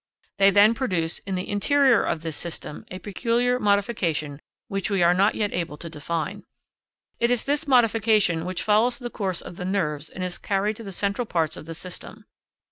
They 0.39 0.49
then 0.49 0.73
produce, 0.73 1.19
in 1.27 1.35
the 1.35 1.47
interior 1.47 2.01
of 2.01 2.23
this 2.23 2.35
system, 2.35 2.85
a 2.89 2.97
peculiar 2.97 3.59
modification 3.59 4.39
which 4.67 4.89
we 4.89 5.03
are 5.03 5.13
not 5.13 5.35
yet 5.35 5.53
able 5.53 5.77
to 5.77 5.91
define. 5.91 6.43
It 7.19 7.29
is 7.29 7.45
this 7.45 7.67
modification 7.67 8.43
which 8.43 8.63
follows 8.63 8.97
the 8.97 9.11
course 9.11 9.41
of 9.43 9.57
the 9.57 9.63
nerves 9.65 10.09
and 10.09 10.23
is 10.23 10.39
carried 10.39 10.77
to 10.77 10.83
the 10.83 10.91
central 10.91 11.27
parts 11.27 11.55
of 11.55 11.67
the 11.67 11.75
system. 11.75 12.25